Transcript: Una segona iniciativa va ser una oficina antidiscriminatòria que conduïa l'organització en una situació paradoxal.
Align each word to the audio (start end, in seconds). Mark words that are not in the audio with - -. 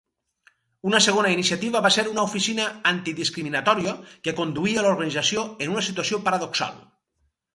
Una 0.91 0.99
segona 1.05 1.33
iniciativa 1.33 1.81
va 1.85 1.91
ser 1.95 2.05
una 2.13 2.23
oficina 2.29 2.65
antidiscriminatòria 2.93 3.93
que 4.27 4.35
conduïa 4.39 4.85
l'organització 4.87 5.43
en 5.67 5.75
una 5.75 5.85
situació 5.89 6.23
paradoxal. 6.31 6.83